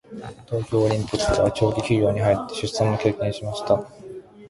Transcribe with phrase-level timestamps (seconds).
[0.47, 3.87] 東京オリンピックでは長期休養に入って出産も経験しました。